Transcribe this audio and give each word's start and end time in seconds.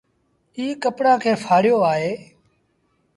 ايٚ 0.57 0.79
ڪپڙآن 0.83 1.17
کي 1.23 1.31
ڦآڙيو 1.43 1.77
آئي۔ 1.91 2.09